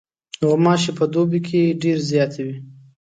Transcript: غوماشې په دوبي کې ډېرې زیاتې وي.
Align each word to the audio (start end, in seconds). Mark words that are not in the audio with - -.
غوماشې 0.47 0.91
په 0.97 1.05
دوبي 1.13 1.39
کې 1.47 1.61
ډېرې 1.81 2.03
زیاتې 2.11 2.41
وي. 2.45 2.57